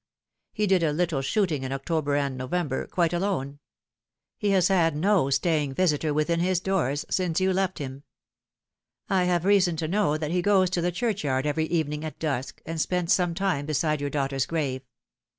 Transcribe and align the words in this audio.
He 0.51 0.65
did 0.65 0.81
a 0.81 0.93
little 0.93 1.21
shooting 1.21 1.61
in 1.61 1.71
October 1.71 2.15
and 2.15 2.35
November, 2.35 2.87
quite 2.87 3.13
alone. 3.13 3.59
He 4.39 4.49
has 4.49 4.67
had 4.69 4.95
no 4.95 5.29
staying 5.29 5.75
visitor 5.75 6.11
within 6.11 6.39
his 6.39 6.59
doors 6.59 7.05
since 7.11 7.39
you 7.39 7.53
left 7.53 7.77
him." 7.77 8.01
I 9.11 9.25
have 9.25 9.45
reason 9.45 9.75
to 9.75 9.87
know 9.87 10.17
that 10.17 10.31
he 10.31 10.41
goes 10.41 10.71
to 10.71 10.81
the 10.81 10.91
churchyard 10.91 11.45
every 11.45 11.65
evening 11.67 12.03
at 12.03 12.17
dusk, 12.17 12.63
and 12.65 12.81
spends 12.81 13.13
some 13.13 13.35
time 13.35 13.67
beside 13.67 14.01
your 14.01 14.09
daughter's 14.09 14.47
grave. 14.47 14.81